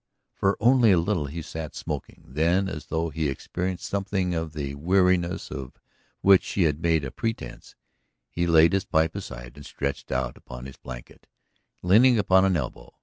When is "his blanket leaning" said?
10.65-12.17